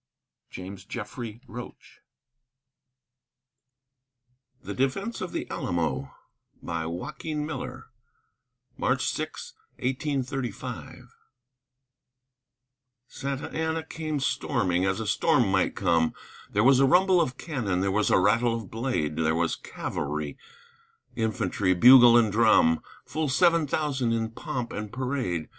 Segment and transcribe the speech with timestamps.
[0.49, 1.99] JAMES JEFFREY ROCHE.
[4.63, 6.09] THE DEFENCE OF THE ALAMO
[6.63, 7.35] [March 6,
[9.77, 11.15] 1835]
[13.07, 16.15] Santa Ana came storming, as a storm might come;
[16.49, 20.35] There was rumble of cannon; there was rattle of blade; There was cavalry,
[21.15, 25.47] infantry, bugle and drum Full seven thousand in pomp and parade.